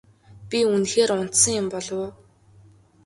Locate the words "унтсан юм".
1.17-1.67